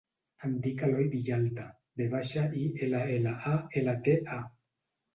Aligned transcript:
Em 0.45 0.53
dic 0.67 0.81
Eloi 0.87 1.05
Villalta: 1.15 1.67
ve 2.03 2.09
baixa, 2.15 2.49
i, 2.65 2.65
ela, 2.89 3.05
ela, 3.21 3.39
a, 3.55 3.57
ela, 3.83 3.99
te, 4.09 4.21
a. 4.41 4.43